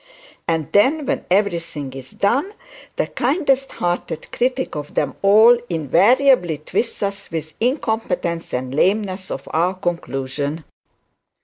[0.47, 2.55] And then when everything is done,
[2.95, 9.29] the kindest hearted critic of them all invariably twit us with the incompetency and lameness
[9.29, 10.63] of our conclusion.